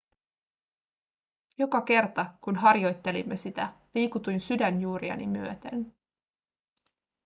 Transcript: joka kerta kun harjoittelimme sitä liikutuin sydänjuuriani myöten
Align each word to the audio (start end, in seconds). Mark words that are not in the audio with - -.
joka 1.57 1.81
kerta 1.81 2.25
kun 2.41 2.55
harjoittelimme 2.55 3.37
sitä 3.37 3.73
liikutuin 3.95 4.41
sydänjuuriani 4.41 5.27
myöten 5.27 5.93